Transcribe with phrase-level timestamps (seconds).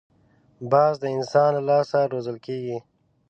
[0.71, 2.77] باز د انسان له لاس روزل کېږي